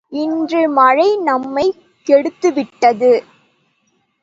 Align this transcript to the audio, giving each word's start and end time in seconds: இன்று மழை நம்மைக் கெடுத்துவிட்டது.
இன்று 0.11 0.69
மழை 0.69 1.17
நம்மைக் 1.17 1.81
கெடுத்துவிட்டது. 2.07 3.11